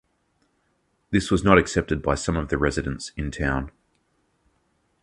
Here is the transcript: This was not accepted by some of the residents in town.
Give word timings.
This 1.11 1.29
was 1.29 1.43
not 1.43 1.59
accepted 1.59 2.01
by 2.01 2.15
some 2.15 2.35
of 2.35 2.47
the 2.49 2.57
residents 2.57 3.11
in 3.15 3.29
town. 3.29 3.69